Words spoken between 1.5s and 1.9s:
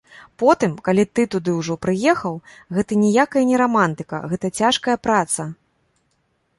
ўжо